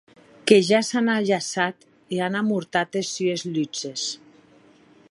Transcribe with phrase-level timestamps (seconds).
[0.51, 1.77] Que ja s’an ajaçat
[2.17, 4.09] e an amortat es sues lutzes.